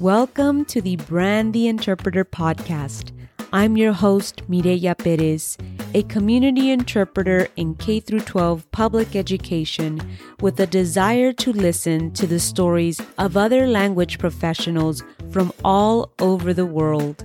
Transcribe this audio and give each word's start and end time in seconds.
Welcome 0.00 0.64
to 0.64 0.80
the 0.80 0.96
Brand 0.96 1.52
the 1.52 1.68
Interpreter 1.68 2.24
podcast. 2.24 3.12
I'm 3.52 3.76
your 3.76 3.92
host, 3.92 4.40
Mireya 4.48 4.96
Perez, 4.96 5.58
a 5.92 6.04
community 6.04 6.70
interpreter 6.70 7.48
in 7.56 7.74
K 7.74 8.00
12 8.00 8.72
public 8.72 9.14
education 9.14 10.00
with 10.40 10.58
a 10.58 10.66
desire 10.66 11.34
to 11.34 11.52
listen 11.52 12.12
to 12.12 12.26
the 12.26 12.40
stories 12.40 13.02
of 13.18 13.36
other 13.36 13.66
language 13.66 14.18
professionals 14.18 15.04
from 15.30 15.52
all 15.62 16.14
over 16.18 16.54
the 16.54 16.64
world. 16.64 17.22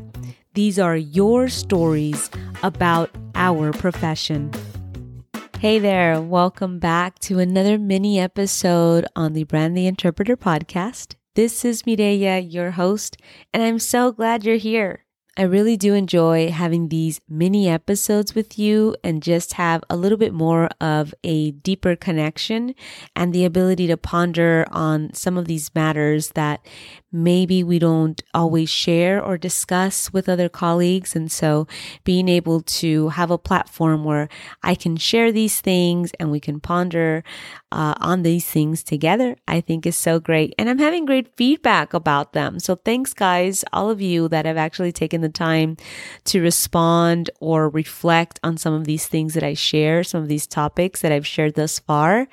These 0.53 0.77
are 0.77 0.97
your 0.97 1.47
stories 1.47 2.29
about 2.61 3.09
our 3.35 3.71
profession. 3.71 4.51
Hey 5.59 5.79
there, 5.79 6.19
welcome 6.19 6.79
back 6.79 7.19
to 7.19 7.39
another 7.39 7.79
mini 7.79 8.19
episode 8.19 9.05
on 9.15 9.31
the 9.31 9.45
Brand 9.45 9.77
the 9.77 9.87
Interpreter 9.87 10.35
podcast. 10.35 11.15
This 11.35 11.63
is 11.63 11.83
Mireya, 11.83 12.41
your 12.51 12.71
host, 12.71 13.17
and 13.53 13.61
I'm 13.61 13.77
so 13.77 14.11
glad 14.11 14.43
you're 14.43 14.55
here. 14.55 15.04
I 15.37 15.43
really 15.43 15.75
do 15.75 15.93
enjoy 15.93 16.49
having 16.49 16.87
these 16.87 17.19
mini 17.27 17.67
episodes 17.67 18.33
with 18.33 18.57
you 18.57 18.95
and 19.03 19.21
just 19.21 19.53
have 19.53 19.83
a 19.89 19.97
little 19.97 20.17
bit 20.17 20.33
more 20.33 20.69
of 20.79 21.13
a 21.25 21.51
deeper 21.51 21.97
connection 21.97 22.73
and 23.17 23.33
the 23.33 23.43
ability 23.43 23.87
to 23.87 23.97
ponder 23.97 24.65
on 24.71 25.13
some 25.13 25.37
of 25.37 25.45
these 25.45 25.75
matters 25.75 26.29
that 26.31 26.65
maybe 27.11 27.63
we 27.63 27.79
don't 27.79 28.21
always 28.33 28.69
share 28.69 29.23
or 29.23 29.37
discuss 29.37 30.11
with 30.13 30.29
other 30.29 30.47
colleagues. 30.47 31.15
And 31.15 31.31
so 31.31 31.67
being 32.03 32.29
able 32.29 32.61
to 32.61 33.09
have 33.09 33.31
a 33.31 33.37
platform 33.37 34.03
where 34.03 34.29
I 34.63 34.75
can 34.75 34.95
share 34.95 35.31
these 35.31 35.59
things 35.59 36.11
and 36.19 36.31
we 36.31 36.39
can 36.39 36.59
ponder 36.61 37.23
uh, 37.71 37.95
on 37.99 38.23
these 38.23 38.45
things 38.45 38.83
together, 38.83 39.35
I 39.47 39.59
think 39.59 39.85
is 39.85 39.97
so 39.97 40.19
great. 40.19 40.53
And 40.57 40.69
I'm 40.69 40.79
having 40.79 41.05
great 41.05 41.35
feedback 41.35 41.93
about 41.93 42.33
them. 42.33 42.59
So 42.59 42.75
thanks, 42.75 43.13
guys, 43.13 43.65
all 43.73 43.89
of 43.89 44.01
you 44.01 44.29
that 44.29 44.45
have 44.45 44.57
actually 44.57 44.93
taken 44.93 45.24
the 45.25 45.33
time 45.33 45.77
to 46.25 46.41
respond 46.41 47.29
or 47.39 47.69
reflect 47.69 48.39
on 48.43 48.57
some 48.57 48.73
of 48.73 48.85
these 48.85 49.07
things 49.07 49.33
that 49.33 49.43
I 49.43 49.53
share, 49.53 50.03
some 50.03 50.21
of 50.21 50.29
these 50.29 50.47
topics 50.47 51.01
that 51.01 51.11
I've 51.11 51.27
shared 51.27 51.55
thus 51.55 51.79
far. 51.79 52.27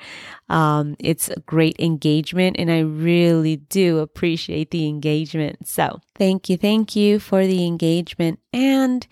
Um, 0.48 0.96
it's 0.98 1.28
a 1.28 1.40
great 1.40 1.76
engagement, 1.78 2.56
and 2.58 2.70
I 2.70 2.80
really 2.80 3.56
do 3.56 3.98
appreciate 3.98 4.70
the 4.70 4.86
engagement. 4.86 5.66
So, 5.66 6.00
thank 6.16 6.48
you, 6.48 6.56
thank 6.56 6.94
you 6.94 7.18
for 7.18 7.46
the 7.46 7.66
engagement. 7.66 8.38
And 8.52 9.06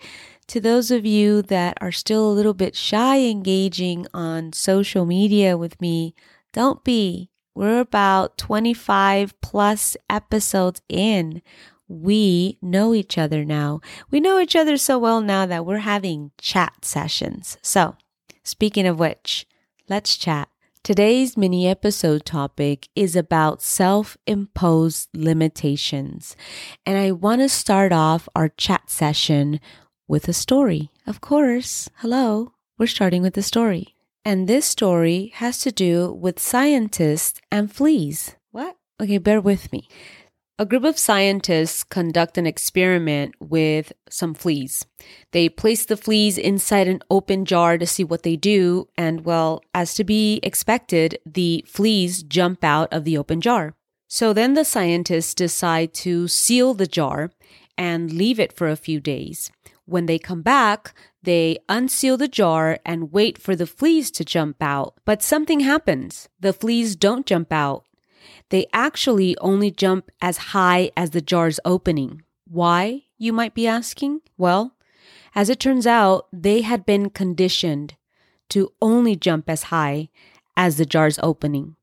to 0.47 0.59
those 0.59 0.91
of 0.91 1.05
you 1.05 1.41
that 1.43 1.77
are 1.81 1.93
still 1.93 2.29
a 2.29 2.33
little 2.33 2.53
bit 2.53 2.75
shy 2.75 3.21
engaging 3.21 4.05
on 4.13 4.53
social 4.53 5.05
media 5.05 5.57
with 5.57 5.79
me, 5.79 6.13
don't 6.53 6.83
be. 6.83 7.29
We're 7.55 7.79
about 7.79 8.37
25 8.37 9.39
plus 9.41 9.97
episodes 10.09 10.81
in. 10.89 11.41
We 11.91 12.57
know 12.61 12.93
each 12.93 13.17
other 13.17 13.43
now. 13.43 13.81
We 14.09 14.21
know 14.21 14.39
each 14.39 14.55
other 14.55 14.77
so 14.77 14.97
well 14.97 15.19
now 15.19 15.45
that 15.45 15.65
we're 15.65 15.79
having 15.79 16.31
chat 16.37 16.85
sessions. 16.85 17.57
So, 17.61 17.97
speaking 18.43 18.87
of 18.87 18.97
which, 18.97 19.45
let's 19.89 20.15
chat. 20.15 20.47
Today's 20.83 21.35
mini 21.35 21.67
episode 21.67 22.25
topic 22.25 22.87
is 22.95 23.17
about 23.17 23.61
self 23.61 24.17
imposed 24.25 25.09
limitations. 25.13 26.37
And 26.85 26.97
I 26.97 27.11
want 27.11 27.41
to 27.41 27.49
start 27.49 27.91
off 27.91 28.29
our 28.35 28.47
chat 28.47 28.89
session 28.89 29.59
with 30.07 30.29
a 30.29 30.33
story. 30.33 30.91
Of 31.05 31.19
course, 31.19 31.89
hello, 31.97 32.53
we're 32.77 32.87
starting 32.87 33.21
with 33.21 33.37
a 33.37 33.43
story. 33.43 33.95
And 34.23 34.47
this 34.47 34.65
story 34.65 35.33
has 35.35 35.59
to 35.59 35.73
do 35.73 36.13
with 36.13 36.39
scientists 36.39 37.41
and 37.51 37.69
fleas. 37.69 38.37
What? 38.51 38.77
Okay, 39.01 39.17
bear 39.17 39.41
with 39.41 39.73
me. 39.73 39.89
A 40.61 40.65
group 40.71 40.83
of 40.83 40.99
scientists 40.99 41.83
conduct 41.83 42.37
an 42.37 42.45
experiment 42.45 43.33
with 43.39 43.93
some 44.11 44.35
fleas. 44.35 44.85
They 45.31 45.49
place 45.49 45.85
the 45.85 45.97
fleas 45.97 46.37
inside 46.37 46.87
an 46.87 47.01
open 47.09 47.45
jar 47.45 47.79
to 47.79 47.87
see 47.87 48.03
what 48.03 48.21
they 48.21 48.35
do, 48.35 48.87
and 48.95 49.25
well, 49.25 49.63
as 49.73 49.95
to 49.95 50.03
be 50.03 50.39
expected, 50.43 51.17
the 51.25 51.65
fleas 51.67 52.21
jump 52.21 52.63
out 52.63 52.93
of 52.93 53.05
the 53.05 53.17
open 53.17 53.41
jar. 53.41 53.73
So 54.07 54.33
then 54.33 54.53
the 54.53 54.63
scientists 54.63 55.33
decide 55.33 55.95
to 56.05 56.27
seal 56.27 56.75
the 56.75 56.85
jar 56.85 57.31
and 57.75 58.13
leave 58.13 58.39
it 58.39 58.53
for 58.53 58.69
a 58.69 58.75
few 58.75 58.99
days. 58.99 59.49
When 59.85 60.05
they 60.05 60.19
come 60.19 60.43
back, 60.43 60.93
they 61.23 61.57
unseal 61.69 62.17
the 62.17 62.27
jar 62.27 62.77
and 62.85 63.11
wait 63.11 63.39
for 63.39 63.55
the 63.55 63.65
fleas 63.65 64.11
to 64.11 64.23
jump 64.23 64.61
out. 64.61 64.93
But 65.05 65.23
something 65.23 65.61
happens. 65.61 66.29
The 66.39 66.53
fleas 66.53 66.95
don't 66.95 67.25
jump 67.25 67.51
out 67.51 67.85
they 68.49 68.67
actually 68.73 69.37
only 69.39 69.71
jump 69.71 70.11
as 70.21 70.37
high 70.37 70.91
as 70.95 71.11
the 71.11 71.21
jar's 71.21 71.59
opening. 71.65 72.21
Why, 72.45 73.03
you 73.17 73.33
might 73.33 73.53
be 73.53 73.67
asking? 73.67 74.21
Well, 74.37 74.75
as 75.33 75.49
it 75.49 75.59
turns 75.59 75.87
out, 75.87 76.27
they 76.33 76.61
had 76.61 76.85
been 76.85 77.09
conditioned 77.09 77.95
to 78.49 78.73
only 78.81 79.15
jump 79.15 79.49
as 79.49 79.63
high 79.63 80.09
as 80.57 80.77
the 80.77 80.85
jar's 80.85 81.19
opening. 81.23 81.75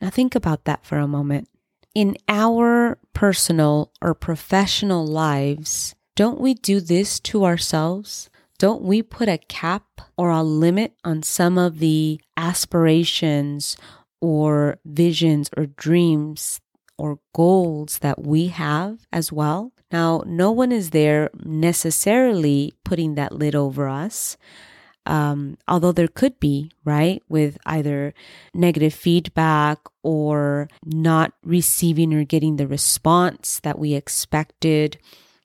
Now, 0.00 0.10
think 0.10 0.34
about 0.34 0.64
that 0.64 0.84
for 0.84 0.98
a 0.98 1.08
moment. 1.08 1.48
In 1.94 2.16
our 2.28 2.98
personal 3.14 3.92
or 4.00 4.14
professional 4.14 5.06
lives, 5.06 5.94
don't 6.16 6.40
we 6.40 6.54
do 6.54 6.80
this 6.80 7.20
to 7.20 7.44
ourselves? 7.44 8.28
Don't 8.58 8.82
we 8.82 9.02
put 9.02 9.28
a 9.28 9.38
cap 9.38 9.84
or 10.16 10.30
a 10.30 10.42
limit 10.42 10.94
on 11.04 11.22
some 11.22 11.58
of 11.58 11.78
the 11.78 12.20
aspirations 12.36 13.76
or 14.22 14.78
visions 14.86 15.50
or 15.56 15.66
dreams 15.66 16.60
or 16.96 17.18
goals 17.34 17.98
that 17.98 18.22
we 18.22 18.46
have 18.46 19.00
as 19.12 19.32
well. 19.32 19.72
Now, 19.90 20.22
no 20.24 20.52
one 20.52 20.70
is 20.72 20.90
there 20.90 21.28
necessarily 21.44 22.72
putting 22.84 23.16
that 23.16 23.34
lid 23.34 23.54
over 23.54 23.88
us. 23.88 24.36
Um, 25.04 25.58
although 25.66 25.90
there 25.90 26.06
could 26.06 26.38
be, 26.38 26.70
right, 26.84 27.20
with 27.28 27.58
either 27.66 28.14
negative 28.54 28.94
feedback 28.94 29.78
or 30.04 30.68
not 30.84 31.32
receiving 31.42 32.14
or 32.14 32.22
getting 32.22 32.54
the 32.54 32.68
response 32.68 33.58
that 33.64 33.80
we 33.80 33.94
expected 33.94 34.98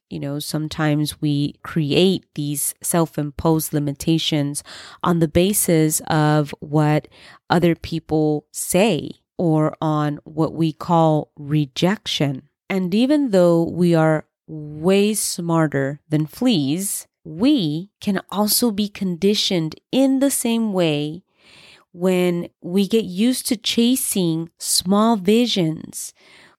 you 0.09 0.19
know, 0.19 0.39
sometimes 0.39 1.21
we 1.21 1.55
create 1.63 2.25
these 2.35 2.73
self 2.81 3.17
imposed 3.17 3.73
limitations 3.73 4.63
on 5.03 5.19
the 5.19 5.27
basis 5.27 6.01
of 6.07 6.53
what 6.59 7.07
other 7.49 7.75
people 7.75 8.45
say 8.51 9.11
or 9.37 9.75
on 9.81 10.19
what 10.23 10.53
we 10.53 10.71
call 10.71 11.31
rejection. 11.37 12.49
And 12.69 12.93
even 12.93 13.31
though 13.31 13.63
we 13.63 13.93
are 13.95 14.25
way 14.47 15.13
smarter 15.13 15.99
than 16.09 16.25
fleas, 16.25 17.07
we 17.23 17.91
can 17.99 18.21
also 18.29 18.71
be 18.71 18.87
conditioned 18.87 19.75
in 19.91 20.19
the 20.19 20.31
same 20.31 20.71
way 20.71 21.23
when 21.91 22.47
we 22.61 22.87
get 22.87 23.05
used 23.05 23.47
to 23.47 23.57
chasing 23.57 24.49
small 24.57 25.17
visions. 25.17 26.13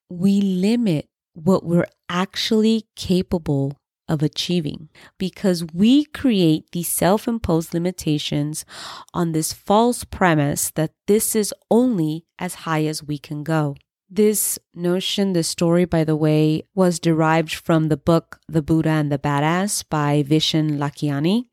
We 0.09 0.41
limit 0.41 1.07
what 1.45 1.65
we're 1.65 1.87
actually 2.09 2.85
capable 2.95 3.77
of 4.09 4.23
achieving 4.23 4.89
because 5.17 5.63
we 5.73 6.03
create 6.05 6.71
these 6.71 6.87
self 6.87 7.27
imposed 7.27 7.73
limitations 7.73 8.65
on 9.13 9.31
this 9.31 9.53
false 9.53 10.03
premise 10.03 10.71
that 10.71 10.91
this 11.07 11.35
is 11.35 11.53
only 11.69 12.25
as 12.39 12.65
high 12.65 12.85
as 12.85 13.03
we 13.03 13.17
can 13.17 13.43
go. 13.43 13.75
This 14.11 14.57
notion, 14.73 15.33
this 15.33 15.47
story, 15.47 15.85
by 15.85 16.03
the 16.03 16.15
way, 16.15 16.63
was 16.73 16.99
derived 16.99 17.53
from 17.53 17.89
the 17.89 17.97
book 17.97 18.39
The 18.47 18.63
Buddha 18.63 18.89
and 18.89 19.11
the 19.11 19.19
Badass 19.19 19.83
by 19.87 20.23
Vishen 20.23 20.79
Lakhiani. 20.79 21.45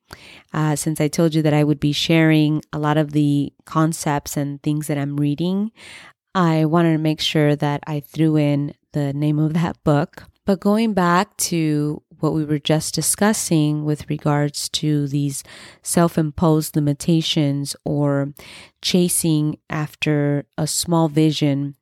Uh, 0.54 0.74
since 0.74 0.98
I 0.98 1.08
told 1.08 1.34
you 1.34 1.42
that 1.42 1.52
I 1.52 1.64
would 1.64 1.78
be 1.78 1.92
sharing 1.92 2.62
a 2.72 2.78
lot 2.78 2.96
of 2.96 3.12
the 3.12 3.52
concepts 3.66 4.38
and 4.38 4.62
things 4.62 4.86
that 4.86 4.96
I'm 4.96 5.18
reading, 5.18 5.70
I 6.34 6.64
wanted 6.64 6.92
to 6.92 6.98
make 6.98 7.20
sure 7.20 7.56
that 7.56 7.82
I 7.86 8.00
threw 8.00 8.36
in 8.36 8.72
the 8.96 9.12
name 9.12 9.38
of 9.38 9.52
that 9.52 9.76
book. 9.84 10.24
But 10.46 10.60
going 10.60 10.94
back 10.94 11.36
to 11.52 12.02
what 12.20 12.32
we 12.32 12.46
were 12.46 12.58
just 12.58 12.94
discussing 12.94 13.84
with 13.84 14.08
regards 14.08 14.70
to 14.70 15.06
these 15.06 15.44
self 15.82 16.16
imposed 16.16 16.74
limitations 16.74 17.76
or 17.84 18.32
chasing 18.80 19.58
after 19.68 20.46
a 20.56 20.66
small 20.66 21.08
vision, 21.08 21.74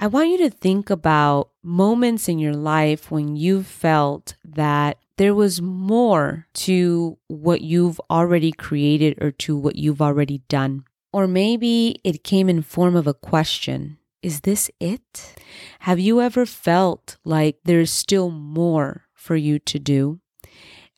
I 0.00 0.08
want 0.08 0.30
you 0.30 0.38
to 0.38 0.50
think 0.50 0.90
about 0.90 1.50
moments 1.62 2.28
in 2.28 2.40
your 2.40 2.56
life 2.56 3.12
when 3.12 3.36
you 3.36 3.62
felt 3.62 4.34
that 4.44 4.98
there 5.18 5.34
was 5.34 5.62
more 5.62 6.48
to 6.66 7.16
what 7.28 7.60
you've 7.60 8.00
already 8.10 8.50
created 8.50 9.22
or 9.22 9.30
to 9.30 9.56
what 9.56 9.76
you've 9.76 10.02
already 10.02 10.42
done. 10.48 10.84
Or 11.12 11.28
maybe 11.28 12.00
it 12.02 12.24
came 12.24 12.48
in 12.48 12.60
form 12.60 12.96
of 12.96 13.06
a 13.06 13.14
question 13.14 13.98
is 14.26 14.40
this 14.40 14.68
it? 14.80 15.36
Have 15.78 16.00
you 16.00 16.20
ever 16.20 16.44
felt 16.44 17.16
like 17.24 17.58
there's 17.62 17.92
still 17.92 18.28
more 18.28 19.04
for 19.14 19.36
you 19.36 19.60
to 19.60 19.78
do? 19.78 20.18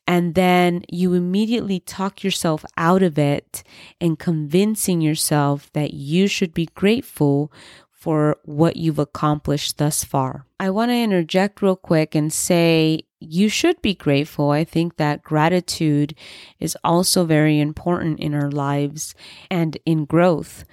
And 0.06 0.34
then 0.34 0.82
you 0.88 1.12
immediately 1.12 1.78
talk 1.78 2.24
yourself 2.24 2.64
out 2.78 3.02
of 3.02 3.18
it 3.18 3.62
and 4.00 4.18
convincing 4.18 5.02
yourself 5.02 5.70
that 5.74 5.92
you 5.92 6.26
should 6.26 6.54
be 6.54 6.70
grateful 6.74 7.52
for 7.90 8.38
what 8.44 8.76
you've 8.76 8.98
accomplished 8.98 9.76
thus 9.76 10.04
far. 10.04 10.46
I 10.58 10.70
want 10.70 10.90
to 10.90 10.96
interject 10.96 11.60
real 11.60 11.76
quick 11.76 12.14
and 12.14 12.32
say 12.32 13.02
you 13.20 13.50
should 13.50 13.82
be 13.82 13.94
grateful. 13.94 14.52
I 14.52 14.64
think 14.64 14.96
that 14.96 15.22
gratitude 15.22 16.14
is 16.58 16.78
also 16.82 17.26
very 17.26 17.60
important 17.60 18.20
in 18.20 18.32
our 18.32 18.50
lives 18.50 19.14
and 19.50 19.76
in 19.84 20.06
growth. 20.06 20.64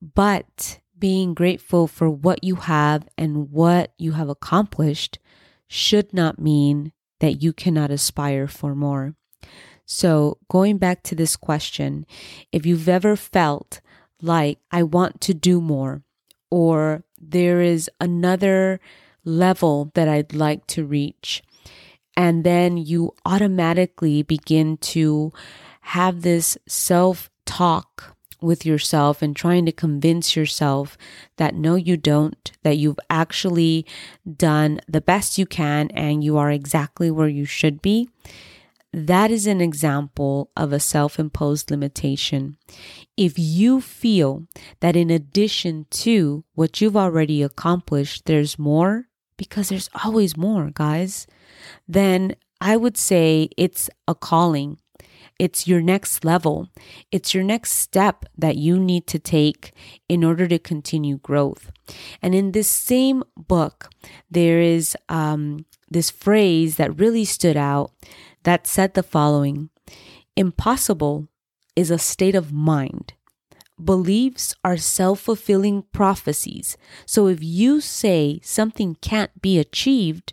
But 0.00 0.78
being 1.04 1.34
grateful 1.34 1.86
for 1.86 2.08
what 2.08 2.42
you 2.42 2.54
have 2.54 3.06
and 3.18 3.50
what 3.50 3.92
you 3.98 4.12
have 4.12 4.30
accomplished 4.30 5.18
should 5.68 6.14
not 6.14 6.38
mean 6.38 6.92
that 7.20 7.42
you 7.42 7.52
cannot 7.52 7.90
aspire 7.90 8.48
for 8.48 8.74
more. 8.74 9.14
So, 9.84 10.38
going 10.48 10.78
back 10.78 11.02
to 11.02 11.14
this 11.14 11.36
question, 11.36 12.06
if 12.52 12.64
you've 12.64 12.88
ever 12.88 13.16
felt 13.16 13.82
like 14.22 14.60
I 14.70 14.82
want 14.82 15.20
to 15.20 15.34
do 15.34 15.60
more, 15.60 16.00
or 16.50 17.04
there 17.20 17.60
is 17.60 17.90
another 18.00 18.80
level 19.26 19.90
that 19.92 20.08
I'd 20.08 20.32
like 20.32 20.66
to 20.68 20.86
reach, 20.86 21.42
and 22.16 22.44
then 22.44 22.78
you 22.78 23.12
automatically 23.26 24.22
begin 24.22 24.78
to 24.94 25.34
have 25.82 26.22
this 26.22 26.56
self 26.66 27.28
talk 27.44 28.16
with 28.40 28.66
yourself 28.66 29.22
and 29.22 29.34
trying 29.34 29.66
to 29.66 29.72
convince 29.72 30.36
yourself 30.36 30.96
that 31.36 31.54
no, 31.54 31.74
you 31.74 31.96
don't, 31.96 32.52
that 32.62 32.76
you've 32.76 33.00
actually 33.08 33.86
done 34.36 34.80
the 34.88 35.00
best 35.00 35.38
you 35.38 35.46
can 35.46 35.90
and 35.90 36.22
you 36.24 36.36
are 36.36 36.50
exactly 36.50 37.10
where 37.10 37.28
you 37.28 37.44
should 37.44 37.82
be. 37.82 38.08
That 38.92 39.32
is 39.32 39.48
an 39.48 39.60
example 39.60 40.52
of 40.56 40.72
a 40.72 40.78
self 40.78 41.18
imposed 41.18 41.68
limitation. 41.68 42.56
If 43.16 43.34
you 43.36 43.80
feel 43.80 44.46
that 44.78 44.94
in 44.94 45.10
addition 45.10 45.86
to 45.90 46.44
what 46.54 46.80
you've 46.80 46.96
already 46.96 47.42
accomplished, 47.42 48.26
there's 48.26 48.56
more, 48.56 49.08
because 49.36 49.68
there's 49.68 49.90
always 50.04 50.36
more, 50.36 50.70
guys, 50.72 51.26
then 51.88 52.36
I 52.60 52.76
would 52.76 52.96
say 52.96 53.48
it's 53.56 53.90
a 54.06 54.14
calling. 54.14 54.78
It's 55.38 55.66
your 55.66 55.80
next 55.80 56.24
level. 56.24 56.68
It's 57.10 57.34
your 57.34 57.42
next 57.42 57.72
step 57.72 58.24
that 58.38 58.56
you 58.56 58.78
need 58.78 59.06
to 59.08 59.18
take 59.18 59.72
in 60.08 60.22
order 60.22 60.46
to 60.46 60.58
continue 60.58 61.18
growth. 61.18 61.72
And 62.22 62.34
in 62.34 62.52
this 62.52 62.70
same 62.70 63.24
book, 63.36 63.90
there 64.30 64.60
is 64.60 64.96
um, 65.08 65.66
this 65.90 66.10
phrase 66.10 66.76
that 66.76 66.98
really 66.98 67.24
stood 67.24 67.56
out 67.56 67.90
that 68.44 68.66
said 68.66 68.94
the 68.94 69.02
following 69.02 69.70
Impossible 70.36 71.28
is 71.76 71.90
a 71.90 71.98
state 71.98 72.34
of 72.34 72.52
mind. 72.52 73.14
Beliefs 73.82 74.54
are 74.64 74.76
self 74.76 75.20
fulfilling 75.20 75.82
prophecies. 75.92 76.76
So 77.06 77.26
if 77.26 77.42
you 77.42 77.80
say 77.80 78.40
something 78.42 78.96
can't 79.00 79.42
be 79.42 79.58
achieved, 79.58 80.32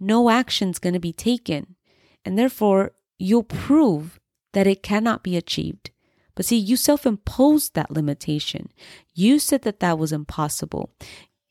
no 0.00 0.30
action's 0.30 0.78
going 0.78 0.94
to 0.94 1.00
be 1.00 1.12
taken. 1.12 1.76
And 2.24 2.38
therefore, 2.38 2.92
you'll 3.18 3.44
prove 3.44 4.19
that 4.52 4.66
it 4.66 4.82
cannot 4.82 5.22
be 5.22 5.36
achieved. 5.36 5.90
But 6.34 6.46
see, 6.46 6.56
you 6.56 6.76
self 6.76 7.06
imposed 7.06 7.74
that 7.74 7.90
limitation. 7.90 8.70
You 9.14 9.38
said 9.38 9.62
that 9.62 9.80
that 9.80 9.98
was 9.98 10.12
impossible. 10.12 10.90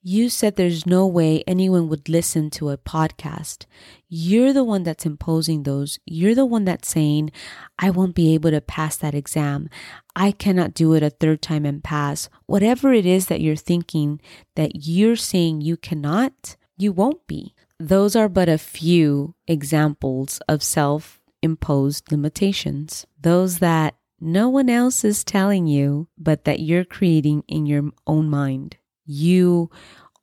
You 0.02 0.30
said 0.30 0.56
there's 0.56 0.86
no 0.86 1.06
way 1.06 1.44
anyone 1.46 1.90
would 1.90 2.08
listen 2.08 2.50
to 2.52 2.70
a 2.70 2.78
podcast. 2.78 3.66
You're 4.08 4.54
the 4.54 4.64
one 4.64 4.84
that's 4.84 5.06
imposing 5.06 5.64
those. 5.64 6.00
You're 6.06 6.36
the 6.36 6.46
one 6.46 6.64
that's 6.64 6.88
saying, 6.88 7.32
I 7.78 7.90
won't 7.90 8.16
be 8.16 8.34
able 8.34 8.52
to 8.52 8.62
pass 8.62 8.96
that 8.98 9.14
exam. 9.14 9.70
I 10.16 10.32
cannot 10.32 10.74
do 10.74 10.94
it 10.94 11.04
a 11.04 11.10
third 11.10 11.42
time 11.42 11.66
and 11.66 11.84
pass. 11.84 12.30
Whatever 12.46 12.94
it 12.94 13.06
is 13.06 13.28
that 13.28 13.42
you're 13.42 13.58
thinking 13.58 14.22
that 14.56 14.88
you're 14.88 15.18
saying 15.18 15.62
you 15.62 15.76
cannot, 15.76 16.56
you 16.78 16.94
won't 16.94 17.28
be. 17.28 17.54
Those 17.78 18.16
are 18.16 18.30
but 18.30 18.48
a 18.48 18.58
few 18.58 19.36
examples 19.48 20.40
of 20.48 20.64
self 20.64 21.19
imposed 21.42 22.12
limitations. 22.12 23.06
Those 23.20 23.60
that 23.60 23.96
no 24.20 24.50
one 24.50 24.70
else 24.70 25.04
is 25.04 25.24
telling 25.24 25.68
you, 25.68 26.08
but 26.18 26.44
that 26.44 26.60
you're 26.60 26.86
creating 26.86 27.44
in 27.48 27.66
your 27.66 27.92
own 28.06 28.30
mind 28.30 28.78
you 29.10 29.72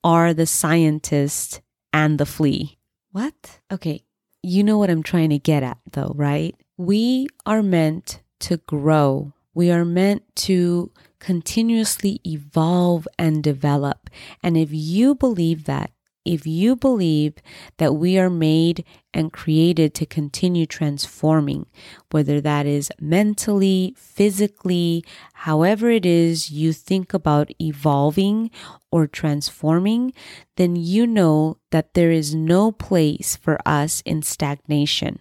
are 0.04 0.32
the 0.32 0.46
scientist 0.46 1.60
and 1.92 2.18
the 2.18 2.26
flea. 2.26 2.78
What? 3.10 3.58
Okay. 3.72 4.02
You 4.42 4.62
know 4.62 4.78
what 4.78 4.90
I'm 4.90 5.02
trying 5.02 5.30
to 5.30 5.38
get 5.38 5.64
at, 5.64 5.78
though, 5.90 6.12
right? 6.14 6.54
We 6.76 7.26
are 7.44 7.62
meant 7.62 8.22
to 8.40 8.58
grow. 8.58 9.32
We 9.54 9.72
are 9.72 9.84
meant 9.84 10.22
to 10.36 10.92
continuously 11.18 12.20
evolve 12.24 13.08
and 13.18 13.42
develop. 13.42 14.08
And 14.42 14.56
if 14.56 14.68
you 14.70 15.16
believe 15.16 15.64
that, 15.64 15.90
if 16.26 16.46
you 16.46 16.76
believe 16.76 17.34
that 17.78 17.94
we 17.94 18.18
are 18.18 18.28
made 18.28 18.84
and 19.14 19.32
created 19.32 19.94
to 19.94 20.04
continue 20.04 20.66
transforming, 20.66 21.64
whether 22.10 22.40
that 22.40 22.66
is 22.66 22.90
mentally, 23.00 23.94
physically, 23.96 25.04
however 25.32 25.88
it 25.88 26.04
is 26.04 26.50
you 26.50 26.72
think 26.72 27.14
about 27.14 27.50
evolving 27.60 28.50
or 28.90 29.06
transforming, 29.06 30.12
then 30.56 30.76
you 30.76 31.06
know 31.06 31.56
that 31.70 31.94
there 31.94 32.10
is 32.10 32.34
no 32.34 32.72
place 32.72 33.36
for 33.36 33.58
us 33.64 34.02
in 34.04 34.20
stagnation. 34.20 35.18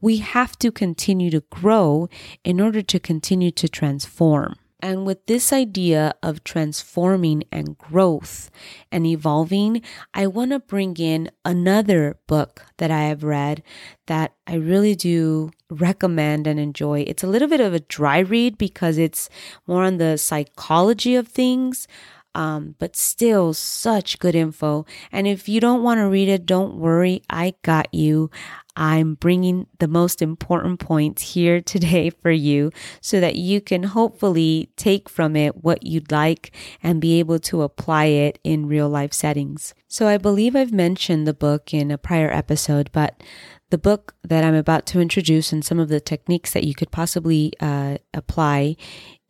We 0.00 0.18
have 0.18 0.58
to 0.58 0.70
continue 0.70 1.30
to 1.30 1.44
grow 1.48 2.08
in 2.44 2.60
order 2.60 2.82
to 2.82 3.00
continue 3.00 3.52
to 3.52 3.68
transform. 3.68 4.56
And 4.82 5.06
with 5.06 5.26
this 5.26 5.52
idea 5.52 6.14
of 6.22 6.44
transforming 6.44 7.44
and 7.52 7.76
growth 7.76 8.50
and 8.90 9.06
evolving, 9.06 9.82
I 10.14 10.26
want 10.26 10.52
to 10.52 10.60
bring 10.60 10.96
in 10.96 11.30
another 11.44 12.18
book 12.26 12.64
that 12.78 12.90
I 12.90 13.02
have 13.04 13.22
read 13.22 13.62
that 14.06 14.34
I 14.46 14.54
really 14.54 14.94
do 14.94 15.50
recommend 15.70 16.46
and 16.46 16.58
enjoy. 16.58 17.04
It's 17.06 17.22
a 17.22 17.28
little 17.28 17.48
bit 17.48 17.60
of 17.60 17.74
a 17.74 17.80
dry 17.80 18.18
read 18.18 18.58
because 18.58 18.98
it's 18.98 19.28
more 19.66 19.84
on 19.84 19.98
the 19.98 20.16
psychology 20.16 21.14
of 21.14 21.28
things. 21.28 21.86
Um, 22.34 22.76
but 22.78 22.94
still 22.94 23.52
such 23.52 24.20
good 24.20 24.36
info. 24.36 24.86
And 25.10 25.26
if 25.26 25.48
you 25.48 25.60
don't 25.60 25.82
want 25.82 25.98
to 25.98 26.08
read 26.08 26.28
it, 26.28 26.46
don't 26.46 26.76
worry. 26.76 27.22
I 27.28 27.54
got 27.62 27.92
you. 27.92 28.30
I'm 28.76 29.14
bringing 29.14 29.66
the 29.78 29.88
most 29.88 30.22
important 30.22 30.80
points 30.80 31.34
here 31.34 31.60
today 31.74 32.10
for 32.10 32.30
you 32.30 32.70
so 33.00 33.20
that 33.20 33.36
you 33.36 33.60
can 33.60 33.82
hopefully 33.82 34.70
take 34.76 35.08
from 35.08 35.36
it 35.36 35.62
what 35.64 35.86
you'd 35.86 36.12
like 36.12 36.52
and 36.82 37.00
be 37.00 37.18
able 37.18 37.38
to 37.40 37.62
apply 37.62 38.06
it 38.06 38.38
in 38.44 38.66
real 38.66 38.88
life 38.88 39.12
settings. 39.12 39.74
So 39.88 40.06
I 40.06 40.18
believe 40.18 40.54
I've 40.54 40.72
mentioned 40.72 41.26
the 41.26 41.34
book 41.34 41.74
in 41.74 41.90
a 41.90 41.98
prior 41.98 42.30
episode, 42.30 42.90
but 42.92 43.22
the 43.70 43.78
book 43.78 44.14
that 44.22 44.44
I'm 44.44 44.54
about 44.54 44.84
to 44.86 45.00
introduce 45.00 45.52
and 45.52 45.64
some 45.64 45.78
of 45.78 45.88
the 45.88 46.00
techniques 46.00 46.52
that 46.52 46.64
you 46.64 46.74
could 46.74 46.90
possibly 46.90 47.52
uh, 47.60 47.98
apply 48.12 48.76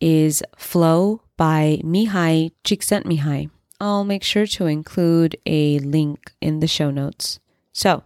is 0.01 0.43
Flow 0.57 1.23
by 1.37 1.81
Mihaly 1.85 2.53
Csikszentmihalyi. 2.65 3.51
I'll 3.81 4.05
make 4.05 4.23
sure 4.23 4.47
to 4.47 4.67
include 4.67 5.37
a 5.47 5.79
link 5.79 6.33
in 6.41 6.61
the 6.61 6.67
show 6.67 6.91
notes. 6.91 7.39
So, 7.73 8.03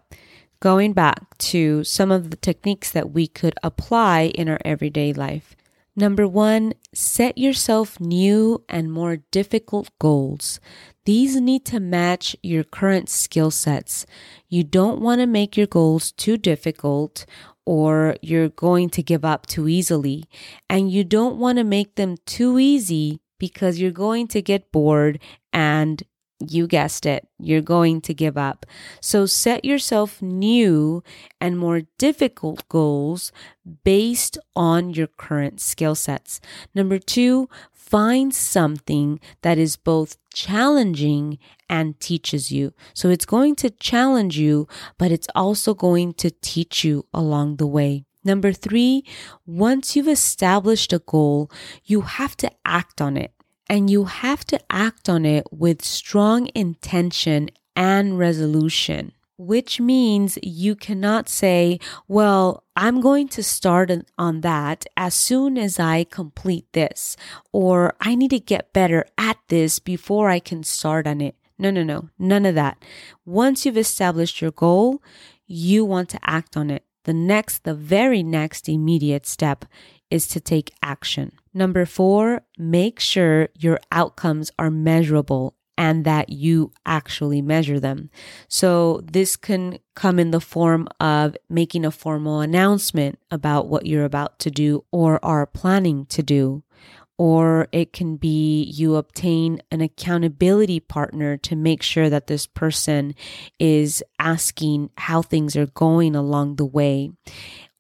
going 0.61 0.93
back 0.93 1.37
to 1.39 1.83
some 1.85 2.11
of 2.11 2.31
the 2.31 2.37
techniques 2.37 2.91
that 2.91 3.11
we 3.11 3.27
could 3.27 3.55
apply 3.63 4.33
in 4.35 4.49
our 4.49 4.61
everyday 4.65 5.13
life. 5.13 5.57
Number 5.97 6.27
one, 6.27 6.75
set 6.93 7.39
yourself 7.39 8.01
new 8.01 8.65
and 8.69 8.91
more 8.91 9.19
difficult 9.31 9.91
goals. 10.01 10.59
These 11.05 11.41
need 11.41 11.65
to 11.67 11.81
match 11.81 12.35
your 12.43 12.65
current 12.65 13.09
skill 13.09 13.51
sets. 13.51 14.07
You 14.49 14.65
don't 14.65 15.01
want 15.01 15.21
to 15.21 15.27
make 15.27 15.57
your 15.57 15.67
goals 15.67 16.13
too 16.13 16.37
difficult 16.39 17.27
or 17.67 18.17
you're 18.23 18.49
going 18.49 18.91
to 18.91 19.03
give 19.03 19.25
up 19.25 19.47
too 19.47 19.69
easily. 19.69 20.25
And 20.69 20.91
you 20.91 21.05
don't 21.05 21.37
want 21.39 21.59
to 21.59 21.65
make 21.65 21.97
them 21.97 22.17
too 22.27 22.59
easy 22.59 23.21
because 23.39 23.79
you're 23.79 23.91
going 23.91 24.29
to 24.29 24.41
get 24.41 24.73
bored 24.73 25.19
and 25.53 26.03
you 26.41 26.67
guessed 26.67 27.07
it, 27.07 27.27
you're 27.39 27.61
going 27.61 28.01
to 28.03 28.15
give 28.15 28.37
up. 28.37 28.67
So 29.01 29.27
set 29.27 29.65
yourself 29.65 30.21
new 30.21 31.03
and 31.41 31.59
more 31.59 31.83
difficult 31.99 32.69
goals 32.69 33.33
based 33.85 34.39
on 34.55 34.91
your 34.91 35.07
current 35.07 35.61
skill 35.61 35.95
sets. 35.95 36.41
Number 36.75 36.99
two, 36.99 37.49
find 37.73 38.35
something 38.35 39.21
that 39.43 39.59
is 39.59 39.77
both 39.77 40.17
challenging 40.33 41.39
and 41.69 41.99
teaches 42.01 42.51
you. 42.51 42.73
So 42.93 43.09
it's 43.09 43.27
going 43.27 43.57
to 43.57 43.71
challenge 43.71 44.39
you, 44.39 44.67
but 44.99 45.13
it's 45.13 45.29
also 45.35 45.75
going 45.75 46.15
to 46.15 46.31
teach 46.31 46.85
you 46.85 47.07
along 47.13 47.57
the 47.57 47.67
way. 47.67 48.05
Number 48.25 48.53
three, 48.53 49.05
once 49.47 49.95
you've 49.95 50.09
established 50.09 50.95
a 50.95 50.99
goal, 50.99 51.51
you 51.85 52.01
have 52.01 52.37
to 52.39 52.51
act 52.65 53.03
on 53.03 53.19
it 53.19 53.34
and 53.69 53.91
you 53.91 54.05
have 54.05 54.45
to 54.47 54.61
act 54.71 55.09
on 55.09 55.25
it 55.25 55.47
with 55.53 55.85
strong 55.85 56.49
intention 56.55 57.51
and 57.77 58.19
resolution. 58.19 59.13
which 59.37 59.81
means 59.81 60.39
you 60.43 60.77
cannot 60.77 61.29
say, 61.29 61.81
well, 62.07 62.63
I'm 62.77 63.01
going 63.01 63.29
to 63.29 63.43
start 63.43 63.91
on 64.17 64.41
that 64.43 64.87
as 64.97 65.15
soon 65.15 65.59
as 65.59 65.81
I 65.81 66.05
complete 66.05 66.67
this, 66.73 67.17
or 67.53 67.95
I 68.01 68.15
need 68.15 68.31
to 68.31 68.39
get 68.39 68.73
better 68.73 69.07
at 69.19 69.39
this 69.49 69.79
before 69.79 70.29
I 70.29 70.39
can 70.39 70.63
start 70.63 71.07
on 71.07 71.21
it. 71.21 71.35
No, 71.59 71.71
no, 71.71 71.83
no, 71.83 72.11
none 72.19 72.47
of 72.47 72.55
that. 72.55 72.85
Once 73.25 73.65
you've 73.67 73.77
established 73.77 74.41
your 74.41 74.51
goal, 74.51 75.03
you 75.47 75.85
want 75.85 76.09
to 76.11 76.19
act 76.23 76.57
on 76.57 76.71
it. 76.71 76.85
The 77.05 77.15
next, 77.15 77.65
the 77.65 77.75
very 77.75 78.23
next 78.23 78.69
immediate 78.69 79.27
step 79.27 79.65
is 80.11 80.27
to 80.29 80.41
take 80.41 80.73
action. 80.83 81.33
Number 81.53 81.87
four, 81.87 82.43
make 82.59 82.99
sure 83.01 83.49
your 83.55 83.79
outcomes 83.93 84.51
are 84.59 84.71
measurable 84.71 85.55
and 85.77 86.05
that 86.05 86.31
you 86.31 86.73
actually 86.87 87.43
measure 87.43 87.81
them. 87.81 88.11
So 88.49 89.01
this 89.05 89.37
can 89.37 89.79
come 89.95 90.19
in 90.19 90.31
the 90.31 90.41
form 90.41 90.89
of 91.01 91.37
making 91.49 91.85
a 91.85 91.91
formal 91.91 92.41
announcement 92.41 93.19
about 93.31 93.69
what 93.69 93.87
you're 93.87 94.05
about 94.05 94.39
to 94.41 94.51
do 94.51 94.85
or 94.91 95.25
are 95.25 95.47
planning 95.47 96.07
to 96.07 96.23
do. 96.23 96.63
Or 97.17 97.69
it 97.71 97.93
can 97.93 98.17
be 98.17 98.65
you 98.65 98.97
obtain 98.97 99.63
an 99.71 99.81
accountability 99.81 100.81
partner 100.81 101.37
to 101.39 101.55
make 101.55 101.83
sure 101.83 102.11
that 102.11 102.27
this 102.27 102.47
person 102.47 103.15
is 103.59 104.03
asking 104.19 104.91
how 104.99 105.23
things 105.23 105.57
are 105.57 105.67
going 105.67 106.17
along 106.17 106.57
the 106.57 106.67
way. 106.67 107.13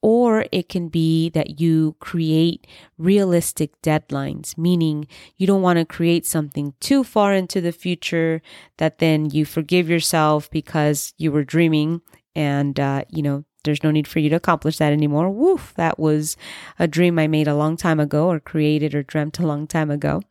Or 0.02 0.44
it 0.52 0.68
can 0.68 0.88
be 0.88 1.30
that 1.30 1.60
you 1.60 1.96
create 1.98 2.66
realistic 2.98 3.80
deadlines, 3.80 4.56
meaning 4.58 5.08
you 5.38 5.46
don't 5.46 5.62
want 5.62 5.78
to 5.78 5.86
create 5.86 6.26
something 6.26 6.74
too 6.78 7.02
far 7.02 7.32
into 7.32 7.62
the 7.62 7.72
future 7.72 8.42
that 8.76 8.98
then 8.98 9.30
you 9.30 9.46
forgive 9.46 9.88
yourself 9.88 10.50
because 10.50 11.14
you 11.16 11.32
were 11.32 11.42
dreaming 11.42 12.02
and, 12.36 12.78
uh, 12.78 13.04
you 13.08 13.22
know, 13.22 13.44
there's 13.64 13.82
no 13.82 13.90
need 13.90 14.06
for 14.06 14.18
you 14.18 14.30
to 14.30 14.36
accomplish 14.36 14.78
that 14.78 14.92
anymore. 14.92 15.30
Woof, 15.30 15.74
that 15.76 15.98
was 15.98 16.36
a 16.78 16.86
dream 16.86 17.18
I 17.18 17.26
made 17.26 17.48
a 17.48 17.54
long 17.54 17.76
time 17.76 17.98
ago 17.98 18.28
or 18.30 18.40
created 18.40 18.94
or 18.94 19.02
dreamt 19.02 19.38
a 19.38 19.46
long 19.46 19.66
time 19.66 19.90
ago. 19.90 20.22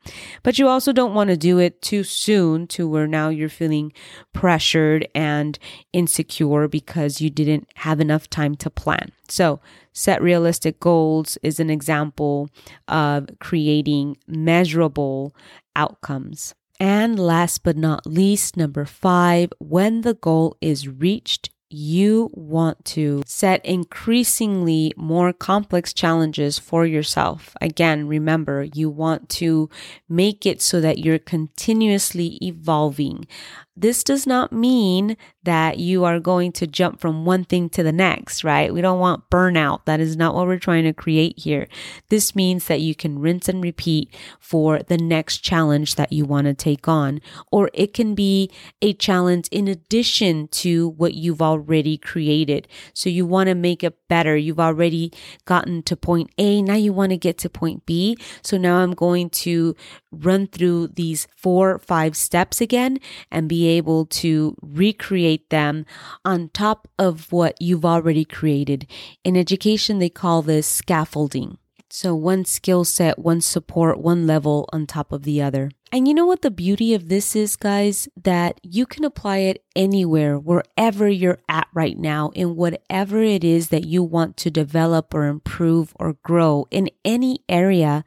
But 0.43 0.57
you 0.57 0.67
also 0.67 0.93
don't 0.93 1.13
want 1.13 1.29
to 1.29 1.37
do 1.37 1.59
it 1.59 1.81
too 1.81 2.03
soon 2.03 2.67
to 2.67 2.87
where 2.87 3.07
now 3.07 3.29
you're 3.29 3.49
feeling 3.49 3.91
pressured 4.31 5.07
and 5.13 5.59
insecure 5.91 6.67
because 6.67 7.21
you 7.21 7.29
didn't 7.29 7.67
have 7.75 7.99
enough 7.99 8.29
time 8.29 8.55
to 8.55 8.69
plan. 8.69 9.11
So, 9.27 9.59
set 9.93 10.21
realistic 10.21 10.79
goals 10.79 11.37
is 11.43 11.59
an 11.59 11.69
example 11.69 12.49
of 12.87 13.29
creating 13.39 14.17
measurable 14.27 15.35
outcomes. 15.75 16.53
And 16.79 17.17
last 17.17 17.63
but 17.63 17.77
not 17.77 18.05
least, 18.05 18.57
number 18.57 18.85
five, 18.85 19.53
when 19.59 20.01
the 20.01 20.15
goal 20.15 20.57
is 20.59 20.87
reached, 20.87 21.49
you 21.73 22.29
want 22.33 22.83
to 22.85 23.23
set 23.25 23.65
increasingly 23.65 24.93
more 24.95 25.33
complex 25.33 25.93
challenges 25.93 26.59
for 26.59 26.85
yourself. 26.85 27.55
Again, 27.61 28.07
remember, 28.07 28.63
you 28.73 28.89
want 28.89 29.29
to 29.29 29.69
make 30.07 30.45
it 30.45 30.61
so 30.61 30.79
that 30.81 30.99
you're 30.99 31.19
continuously 31.19 32.37
evolving. 32.41 33.27
This 33.75 34.03
does 34.03 34.27
not 34.27 34.51
mean 34.51 35.17
that 35.41 35.79
you 35.79 36.03
are 36.03 36.19
going 36.19 36.51
to 36.53 36.67
jump 36.67 36.99
from 36.99 37.25
one 37.25 37.43
thing 37.43 37.69
to 37.69 37.81
the 37.81 37.91
next, 37.91 38.43
right? 38.43 38.71
We 38.71 38.81
don't 38.81 38.99
want 38.99 39.29
burnout. 39.31 39.85
That 39.85 39.99
is 39.99 40.15
not 40.15 40.35
what 40.35 40.45
we're 40.45 40.59
trying 40.59 40.83
to 40.83 40.93
create 40.93 41.39
here. 41.39 41.67
This 42.09 42.35
means 42.35 42.67
that 42.67 42.81
you 42.81 42.93
can 42.93 43.19
rinse 43.19 43.49
and 43.49 43.63
repeat 43.63 44.13
for 44.39 44.79
the 44.83 44.97
next 44.97 45.39
challenge 45.39 45.95
that 45.95 46.13
you 46.13 46.23
want 46.23 46.45
to 46.45 46.53
take 46.53 46.87
on. 46.87 47.19
Or 47.51 47.71
it 47.73 47.93
can 47.93 48.13
be 48.13 48.51
a 48.81 48.93
challenge 48.93 49.47
in 49.51 49.67
addition 49.67 50.49
to 50.49 50.89
what 50.89 51.15
you've 51.15 51.41
already 51.41 51.97
created. 51.97 52.67
So 52.93 53.09
you 53.09 53.25
want 53.25 53.47
to 53.47 53.55
make 53.55 53.83
it 53.83 53.97
better. 54.07 54.37
You've 54.37 54.59
already 54.59 55.11
gotten 55.45 55.81
to 55.83 55.95
point 55.95 56.29
A. 56.37 56.61
Now 56.61 56.75
you 56.75 56.93
want 56.93 57.09
to 57.09 57.17
get 57.17 57.39
to 57.39 57.49
point 57.49 57.85
B. 57.87 58.17
So 58.43 58.57
now 58.57 58.77
I'm 58.77 58.93
going 58.93 59.31
to 59.31 59.75
run 60.11 60.45
through 60.45 60.89
these 60.89 61.27
four, 61.35 61.79
five 61.79 62.15
steps 62.15 62.61
again 62.61 62.99
and 63.31 63.49
be 63.49 63.62
able 63.67 64.05
to 64.05 64.55
recreate 64.61 65.49
them 65.49 65.85
on 66.23 66.49
top 66.49 66.87
of 66.97 67.31
what 67.31 67.55
you've 67.61 67.85
already 67.85 68.25
created. 68.25 68.87
In 69.23 69.35
education, 69.37 69.99
they 69.99 70.09
call 70.09 70.41
this 70.41 70.67
scaffolding. 70.67 71.57
So 71.89 72.15
one 72.15 72.43
skill 72.45 72.85
set, 72.85 73.19
one 73.19 73.39
support, 73.39 73.99
one 73.99 74.25
level 74.25 74.67
on 74.73 74.87
top 74.87 75.11
of 75.11 75.23
the 75.23 75.43
other. 75.43 75.69
And 75.91 76.07
you 76.07 76.15
know 76.15 76.25
what 76.25 76.41
the 76.41 76.49
beauty 76.49 76.95
of 76.95 77.07
this 77.07 77.35
is, 77.35 77.55
guys? 77.55 78.09
That 78.19 78.59
you 78.63 78.87
can 78.87 79.03
apply 79.03 79.37
it 79.37 79.62
anywhere, 79.75 80.37
wherever 80.37 81.07
you're 81.07 81.39
at 81.49 81.67
right 81.73 81.97
now, 81.97 82.29
in 82.35 82.55
whatever 82.55 83.21
it 83.21 83.43
is 83.43 83.69
that 83.69 83.85
you 83.85 84.03
want 84.03 84.37
to 84.37 84.51
develop 84.51 85.13
or 85.13 85.25
improve 85.25 85.93
or 85.99 86.13
grow 86.23 86.67
in 86.71 86.89
any 87.03 87.39
area. 87.49 88.03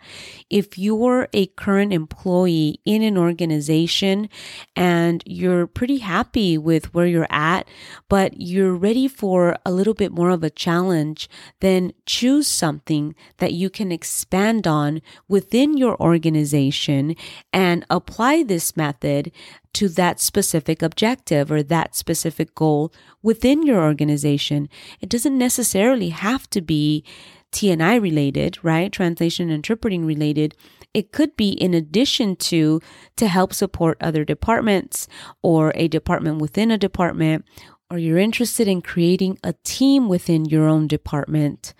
If 0.50 0.78
you're 0.78 1.28
a 1.32 1.46
current 1.46 1.92
employee 1.92 2.80
in 2.84 3.02
an 3.02 3.18
organization 3.18 4.28
and 4.74 5.22
you're 5.26 5.66
pretty 5.66 5.98
happy 5.98 6.56
with 6.56 6.94
where 6.94 7.06
you're 7.06 7.26
at, 7.30 7.68
but 8.08 8.40
you're 8.40 8.74
ready 8.74 9.08
for 9.08 9.56
a 9.64 9.72
little 9.72 9.94
bit 9.94 10.12
more 10.12 10.30
of 10.30 10.44
a 10.44 10.50
challenge, 10.50 11.28
then 11.60 11.92
choose 12.06 12.46
something 12.46 13.14
that 13.38 13.52
you 13.52 13.70
can 13.70 13.90
expand 13.90 14.66
on 14.66 15.02
within 15.28 15.76
your 15.76 16.00
organization 16.00 17.16
and 17.52 17.84
apply 17.90 18.42
this 18.42 18.76
method 18.76 19.32
to 19.76 19.88
that 19.90 20.20
specific 20.20 20.80
objective 20.80 21.50
or 21.50 21.62
that 21.62 21.94
specific 21.94 22.54
goal 22.54 22.90
within 23.22 23.62
your 23.62 23.82
organization. 23.82 24.70
It 25.02 25.10
doesn't 25.10 25.36
necessarily 25.36 26.08
have 26.08 26.48
to 26.50 26.62
be 26.62 27.04
TNI 27.52 28.00
related, 28.00 28.58
right? 28.62 28.90
Translation 28.90 29.48
and 29.48 29.56
interpreting 29.56 30.06
related. 30.06 30.54
It 30.94 31.12
could 31.12 31.36
be 31.36 31.50
in 31.50 31.74
addition 31.74 32.36
to 32.36 32.80
to 33.16 33.26
help 33.28 33.52
support 33.52 33.98
other 34.00 34.24
departments 34.24 35.08
or 35.42 35.72
a 35.74 35.88
department 35.88 36.40
within 36.40 36.70
a 36.70 36.78
department 36.78 37.44
or 37.90 37.98
you're 37.98 38.18
interested 38.18 38.66
in 38.66 38.80
creating 38.80 39.38
a 39.44 39.54
team 39.62 40.08
within 40.08 40.46
your 40.46 40.66
own 40.66 40.86
department 40.86 41.74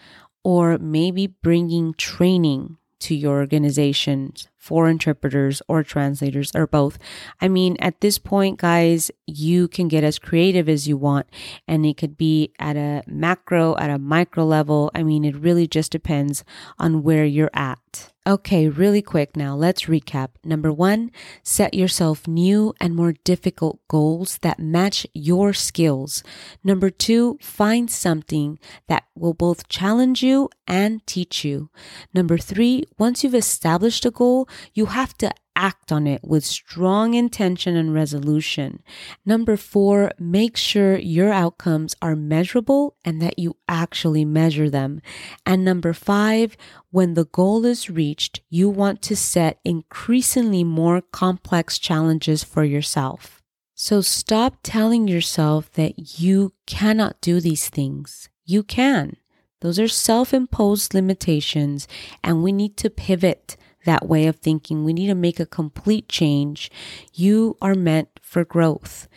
or 0.45 0.79
maybe 0.79 1.27
bringing 1.27 1.95
training 1.95 2.77
to 3.01 3.15
your 3.15 3.39
organization 3.39 4.33
for 4.57 4.89
interpreters 4.89 5.63
or 5.69 5.85
translators 5.85 6.51
or 6.55 6.67
both. 6.67 6.99
I 7.41 7.49
mean, 7.49 7.77
at 7.79 8.01
this 8.01 8.19
point, 8.19 8.59
guys, 8.59 9.11
you 9.27 9.69
can 9.69 9.87
get 9.87 10.03
as 10.03 10.19
creative 10.19 10.69
as 10.69 10.89
you 10.89 10.97
want 10.97 11.27
and 11.69 11.87
it 11.87 11.97
could 11.97 12.17
be 12.17 12.53
at 12.59 12.77
a 12.77 13.03
macro, 13.07 13.77
at 13.77 13.91
a 13.91 13.99
micro 13.99 14.45
level. 14.45 14.91
I 14.95 15.03
mean, 15.05 15.25
it 15.25 15.37
really 15.37 15.69
just 15.69 15.93
depends 15.93 16.43
on 16.79 17.03
where 17.05 17.25
you're 17.25 17.51
at. 17.55 18.13
Okay, 18.27 18.69
really 18.69 19.03
quick 19.03 19.37
now, 19.37 19.55
let's 19.55 19.83
recap. 19.85 20.31
Number 20.43 20.73
one, 20.73 21.13
set 21.45 21.75
yourself 21.75 22.27
new 22.27 22.75
and 22.81 22.97
more 22.97 23.13
difficult 23.23 23.79
goals 23.87 24.39
that 24.39 24.59
match 24.59 25.07
your 25.15 25.53
skills. 25.53 26.25
Number 26.65 26.91
two, 26.91 27.39
find 27.41 27.89
something 27.89 28.59
that 28.89 29.05
will 29.15 29.33
both 29.35 29.69
challenge 29.69 30.25
you 30.25 30.51
and 30.67 31.07
teach 31.07 31.45
you. 31.45 31.71
Number 32.13 32.39
three, 32.39 32.85
once 32.99 33.23
you've 33.23 33.35
established 33.35 34.05
a 34.05 34.11
goal, 34.11 34.49
you 34.75 34.87
have 34.87 35.17
to 35.19 35.31
act 35.57 35.91
on 35.91 36.07
it 36.07 36.23
with 36.23 36.45
strong 36.45 37.15
intention 37.15 37.77
and 37.77 37.95
resolution. 37.95 38.83
Number 39.25 39.57
four, 39.57 40.13
make 40.19 40.57
sure 40.57 40.99
your 40.99 41.33
outcomes 41.33 41.97
are 42.03 42.15
measurable 42.15 42.97
and 43.05 43.21
that 43.23 43.39
you 43.39 43.57
actually 43.67 44.25
measure 44.25 44.69
them. 44.69 45.01
And 45.47 45.65
number 45.65 45.95
five, 45.95 46.57
when 46.91 47.15
the 47.15 47.25
goal 47.25 47.65
is 47.65 47.89
reached, 47.89 48.43
you 48.51 48.69
want 48.69 49.01
to 49.03 49.17
set 49.17 49.59
increasingly 49.65 50.63
more 50.63 51.01
complex 51.01 51.79
challenges 51.79 52.45
for 52.45 52.63
yourself. 52.63 53.43
So 53.75 54.01
stop 54.01 54.59
telling 54.63 55.09
yourself 55.09 55.71
that 55.73 56.21
you 56.21 56.53
cannot 56.67 57.21
do 57.21 57.41
these 57.41 57.69
things. 57.69 58.29
You 58.45 58.63
can. 58.63 59.17
Those 59.61 59.79
are 59.79 59.89
self 59.89 60.35
imposed 60.35 60.95
limitations, 60.95 61.89
and 62.23 62.43
we 62.43 62.53
need 62.53 62.77
to 62.79 62.91
pivot 62.91 63.57
that 63.87 64.07
way 64.07 64.27
of 64.27 64.37
thinking. 64.37 64.85
We 64.85 64.93
need 64.93 65.07
to 65.07 65.15
make 65.15 65.41
a 65.41 65.47
complete 65.47 66.09
change. 66.09 66.71
You 67.15 67.57
are 67.63 67.75
meant 67.75 68.09
for 68.21 68.45
growth. 68.45 69.09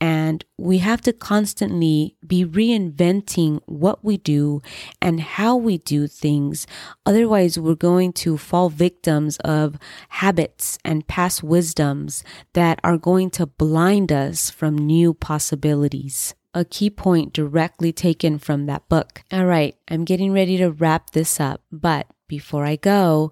And 0.00 0.44
we 0.58 0.78
have 0.78 1.00
to 1.02 1.12
constantly 1.12 2.16
be 2.26 2.44
reinventing 2.44 3.60
what 3.66 4.04
we 4.04 4.16
do 4.16 4.60
and 5.00 5.20
how 5.20 5.54
we 5.54 5.78
do 5.78 6.08
things. 6.08 6.66
Otherwise, 7.06 7.56
we're 7.56 7.76
going 7.76 8.12
to 8.14 8.36
fall 8.36 8.68
victims 8.68 9.36
of 9.44 9.78
habits 10.08 10.76
and 10.84 11.06
past 11.06 11.44
wisdoms 11.44 12.24
that 12.54 12.80
are 12.82 12.98
going 12.98 13.30
to 13.30 13.46
blind 13.46 14.10
us 14.10 14.50
from 14.50 14.76
new 14.76 15.14
possibilities 15.14 16.34
a 16.54 16.64
key 16.64 16.90
point 16.90 17.32
directly 17.32 17.92
taken 17.92 18.38
from 18.38 18.66
that 18.66 18.88
book. 18.88 19.22
All 19.32 19.46
right, 19.46 19.74
I'm 19.88 20.04
getting 20.04 20.32
ready 20.32 20.56
to 20.58 20.70
wrap 20.70 21.10
this 21.10 21.40
up, 21.40 21.62
but 21.70 22.06
before 22.28 22.64
I 22.64 22.76
go, 22.76 23.30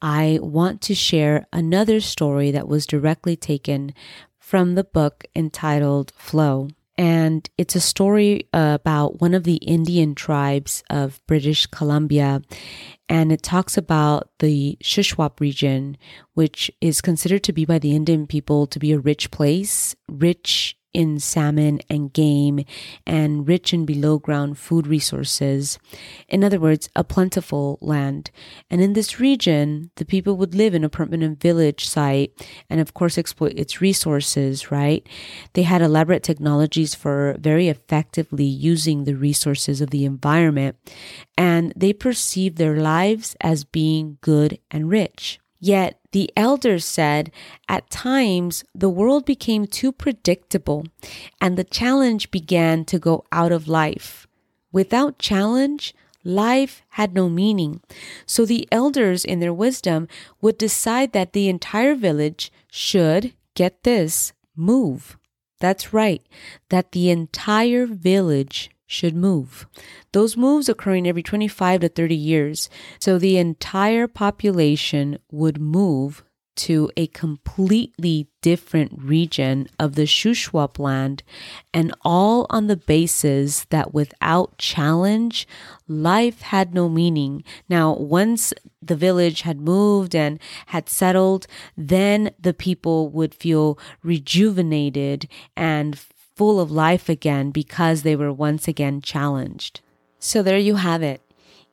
I 0.00 0.38
want 0.42 0.80
to 0.82 0.94
share 0.94 1.46
another 1.52 2.00
story 2.00 2.50
that 2.50 2.68
was 2.68 2.86
directly 2.86 3.36
taken 3.36 3.94
from 4.38 4.74
the 4.74 4.84
book 4.84 5.24
entitled 5.34 6.12
Flow. 6.16 6.68
and 6.98 7.48
it's 7.56 7.74
a 7.74 7.80
story 7.80 8.48
about 8.52 9.20
one 9.20 9.32
of 9.34 9.44
the 9.44 9.56
Indian 9.56 10.14
tribes 10.14 10.84
of 10.90 11.20
British 11.26 11.66
Columbia. 11.66 12.42
And 13.08 13.32
it 13.32 13.42
talks 13.42 13.78
about 13.78 14.28
the 14.38 14.76
Shuswap 14.82 15.40
region, 15.40 15.96
which 16.34 16.70
is 16.80 17.00
considered 17.00 17.42
to 17.44 17.52
be 17.52 17.64
by 17.64 17.78
the 17.78 17.96
Indian 17.96 18.26
people 18.26 18.66
to 18.66 18.78
be 18.78 18.92
a 18.92 18.98
rich 18.98 19.30
place, 19.30 19.96
rich 20.08 20.76
in 20.94 21.18
salmon 21.18 21.80
and 21.88 22.12
game 22.12 22.64
and 23.06 23.48
rich 23.48 23.72
in 23.72 23.84
below 23.84 24.18
ground 24.18 24.58
food 24.58 24.86
resources. 24.86 25.78
In 26.28 26.44
other 26.44 26.60
words, 26.60 26.88
a 26.94 27.04
plentiful 27.04 27.78
land. 27.80 28.30
And 28.70 28.80
in 28.80 28.92
this 28.92 29.18
region, 29.18 29.90
the 29.96 30.04
people 30.04 30.36
would 30.36 30.54
live 30.54 30.74
in 30.74 30.84
a 30.84 30.88
permanent 30.88 31.40
village 31.40 31.86
site 31.86 32.32
and, 32.68 32.80
of 32.80 32.94
course, 32.94 33.18
exploit 33.18 33.54
its 33.56 33.80
resources, 33.80 34.70
right? 34.70 35.06
They 35.54 35.62
had 35.62 35.82
elaborate 35.82 36.22
technologies 36.22 36.94
for 36.94 37.36
very 37.38 37.68
effectively 37.68 38.44
using 38.44 39.04
the 39.04 39.14
resources 39.14 39.80
of 39.80 39.90
the 39.90 40.04
environment, 40.04 40.76
and 41.36 41.72
they 41.76 41.92
perceived 41.92 42.56
their 42.58 42.76
lives 42.76 43.36
as 43.40 43.64
being 43.64 44.18
good 44.20 44.58
and 44.70 44.90
rich. 44.90 45.41
Yet 45.64 46.00
the 46.10 46.28
elders 46.36 46.84
said 46.84 47.30
at 47.68 47.88
times 47.88 48.64
the 48.74 48.90
world 48.90 49.24
became 49.24 49.68
too 49.68 49.92
predictable 49.92 50.86
and 51.40 51.56
the 51.56 51.62
challenge 51.62 52.32
began 52.32 52.84
to 52.86 52.98
go 52.98 53.24
out 53.30 53.52
of 53.52 53.68
life. 53.68 54.26
Without 54.72 55.20
challenge, 55.20 55.94
life 56.24 56.82
had 56.90 57.14
no 57.14 57.28
meaning. 57.28 57.80
So 58.26 58.44
the 58.44 58.66
elders, 58.72 59.24
in 59.24 59.38
their 59.38 59.54
wisdom, 59.54 60.08
would 60.40 60.58
decide 60.58 61.12
that 61.12 61.32
the 61.32 61.48
entire 61.48 61.94
village 61.94 62.50
should, 62.68 63.32
get 63.54 63.84
this, 63.84 64.32
move. 64.56 65.16
That's 65.60 65.92
right, 65.92 66.26
that 66.70 66.90
the 66.90 67.08
entire 67.08 67.86
village 67.86 68.68
should 68.92 69.16
move. 69.16 69.66
Those 70.12 70.36
moves 70.36 70.68
occurring 70.68 71.08
every 71.08 71.22
25 71.22 71.80
to 71.80 71.88
30 71.88 72.14
years. 72.14 72.68
So 72.98 73.18
the 73.18 73.38
entire 73.38 74.06
population 74.06 75.18
would 75.30 75.60
move 75.60 76.22
to 76.54 76.90
a 76.98 77.06
completely 77.08 78.28
different 78.42 78.92
region 79.02 79.66
of 79.78 79.94
the 79.94 80.02
Shuswap 80.02 80.78
land, 80.78 81.22
and 81.72 81.94
all 82.04 82.46
on 82.50 82.66
the 82.66 82.76
basis 82.76 83.64
that 83.70 83.94
without 83.94 84.58
challenge, 84.58 85.48
life 85.88 86.42
had 86.42 86.74
no 86.74 86.90
meaning. 86.90 87.42
Now, 87.70 87.94
once 87.94 88.52
the 88.82 88.96
village 88.96 89.42
had 89.42 89.60
moved 89.60 90.14
and 90.14 90.38
had 90.66 90.90
settled, 90.90 91.46
then 91.74 92.32
the 92.38 92.54
people 92.54 93.08
would 93.08 93.34
feel 93.34 93.78
rejuvenated 94.02 95.28
and 95.56 95.98
full 96.34 96.60
of 96.60 96.70
life 96.70 97.08
again 97.08 97.50
because 97.50 98.02
they 98.02 98.16
were 98.16 98.32
once 98.32 98.68
again 98.68 99.00
challenged. 99.00 99.80
So 100.18 100.42
there 100.42 100.58
you 100.58 100.76
have 100.76 101.02
it. 101.02 101.20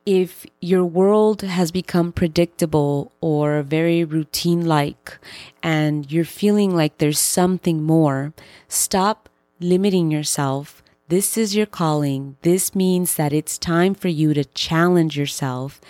If 0.06 0.46
your 0.60 0.84
world 0.84 1.42
has 1.42 1.70
become 1.70 2.12
predictable 2.12 3.12
or 3.20 3.62
very 3.62 4.02
routine 4.02 4.64
like, 4.64 5.18
and 5.62 6.10
you're 6.10 6.24
feeling 6.24 6.74
like 6.74 6.98
there's 6.98 7.18
something 7.18 7.82
more, 7.82 8.32
stop 8.66 9.28
limiting 9.60 10.10
yourself. 10.10 10.82
This 11.08 11.36
is 11.36 11.54
your 11.54 11.66
calling. 11.66 12.36
This 12.42 12.74
means 12.74 13.16
that 13.16 13.32
it's 13.32 13.58
time 13.58 13.94
for 13.94 14.08
you 14.08 14.32
to 14.32 14.44
challenge 14.44 15.18
yourself, 15.18 15.80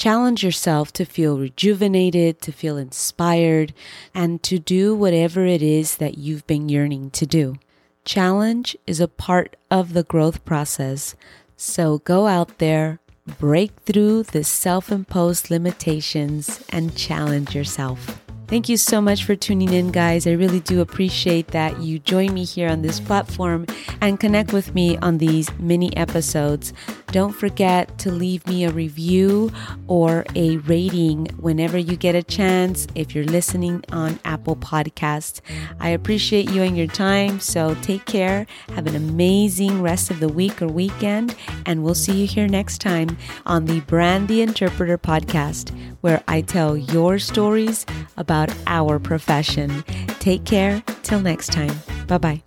Challenge 0.00 0.42
yourself 0.42 0.94
to 0.94 1.04
feel 1.04 1.38
rejuvenated, 1.38 2.40
to 2.40 2.52
feel 2.52 2.78
inspired, 2.78 3.74
and 4.14 4.42
to 4.44 4.58
do 4.58 4.94
whatever 4.94 5.44
it 5.44 5.60
is 5.60 5.98
that 5.98 6.16
you've 6.16 6.46
been 6.46 6.70
yearning 6.70 7.10
to 7.10 7.26
do. 7.26 7.56
Challenge 8.04 8.76
is 8.86 9.00
a 9.00 9.08
part 9.08 9.56
of 9.70 9.92
the 9.92 10.02
growth 10.02 10.44
process. 10.44 11.14
So 11.56 11.98
go 11.98 12.26
out 12.26 12.58
there, 12.58 12.98
break 13.38 13.72
through 13.84 14.24
the 14.24 14.42
self 14.42 14.90
imposed 14.90 15.50
limitations, 15.50 16.64
and 16.70 16.96
challenge 16.96 17.54
yourself. 17.54 18.19
Thank 18.50 18.68
you 18.68 18.76
so 18.76 19.00
much 19.00 19.22
for 19.22 19.36
tuning 19.36 19.72
in, 19.72 19.92
guys. 19.92 20.26
I 20.26 20.32
really 20.32 20.58
do 20.58 20.80
appreciate 20.80 21.46
that 21.52 21.80
you 21.80 22.00
join 22.00 22.34
me 22.34 22.42
here 22.42 22.68
on 22.68 22.82
this 22.82 22.98
platform 22.98 23.64
and 24.00 24.18
connect 24.18 24.52
with 24.52 24.74
me 24.74 24.96
on 24.96 25.18
these 25.18 25.56
mini 25.60 25.96
episodes. 25.96 26.72
Don't 27.12 27.32
forget 27.32 27.96
to 27.98 28.10
leave 28.10 28.44
me 28.48 28.64
a 28.64 28.70
review 28.70 29.52
or 29.86 30.24
a 30.34 30.56
rating 30.58 31.26
whenever 31.38 31.78
you 31.78 31.96
get 31.96 32.14
a 32.16 32.22
chance 32.24 32.88
if 32.96 33.14
you're 33.14 33.24
listening 33.24 33.84
on 33.92 34.18
Apple 34.24 34.56
Podcasts. 34.56 35.40
I 35.78 35.90
appreciate 35.90 36.50
you 36.50 36.62
and 36.62 36.76
your 36.76 36.86
time, 36.88 37.38
so 37.38 37.76
take 37.82 38.04
care. 38.04 38.46
Have 38.74 38.86
an 38.88 38.96
amazing 38.96 39.80
rest 39.80 40.10
of 40.10 40.18
the 40.18 40.28
week 40.28 40.60
or 40.60 40.66
weekend, 40.66 41.36
and 41.66 41.84
we'll 41.84 41.94
see 41.94 42.20
you 42.20 42.26
here 42.26 42.48
next 42.48 42.80
time 42.80 43.16
on 43.46 43.66
the 43.66 43.80
Brand 43.82 44.26
the 44.26 44.42
Interpreter 44.42 44.98
podcast, 44.98 45.70
where 46.00 46.22
I 46.26 46.40
tell 46.40 46.76
your 46.76 47.18
stories 47.18 47.86
about 48.16 48.39
about 48.44 48.56
our 48.66 48.98
profession. 48.98 49.82
Take 50.20 50.44
care. 50.44 50.82
Till 51.02 51.20
next 51.20 51.52
time. 51.52 51.74
Bye 52.06 52.18
bye. 52.18 52.42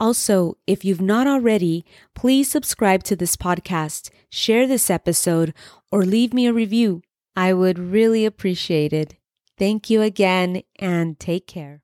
Also, 0.00 0.56
if 0.66 0.84
you've 0.84 1.00
not 1.00 1.26
already, 1.26 1.84
please 2.14 2.50
subscribe 2.50 3.02
to 3.04 3.16
this 3.16 3.36
podcast, 3.36 4.10
share 4.30 4.66
this 4.66 4.90
episode, 4.90 5.54
or 5.92 6.04
leave 6.04 6.34
me 6.34 6.46
a 6.46 6.52
review. 6.52 7.02
I 7.36 7.52
would 7.52 7.78
really 7.78 8.24
appreciate 8.24 8.92
it. 8.92 9.14
Thank 9.56 9.88
you 9.88 10.02
again 10.02 10.62
and 10.80 11.18
take 11.18 11.46
care. 11.46 11.83